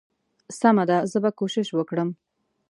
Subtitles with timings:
[0.59, 2.09] سمه ده زه به کوشش وکړم.